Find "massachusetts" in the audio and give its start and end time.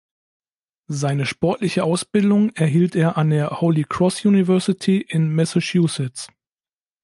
5.35-6.27